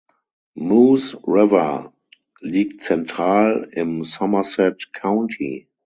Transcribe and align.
Moose 0.55 1.13
River 1.27 1.93
liegt 2.39 2.81
zentral 2.81 3.69
im 3.71 4.03
Somerset 4.03 4.91
County. 4.93 5.67